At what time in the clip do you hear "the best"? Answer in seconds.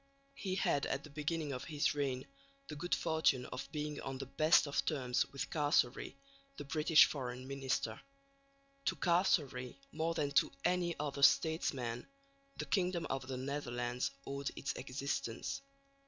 4.17-4.65